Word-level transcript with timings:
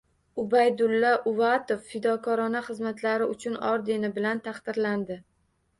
Ubaydulla 0.43 1.11
Uvatov 1.33 1.83
“Fidokorona 1.91 2.65
xizmatlari 2.71 3.29
uchun” 3.37 3.61
ordeni 3.75 4.13
bilan 4.19 4.45
taqdirlandi 4.51 5.23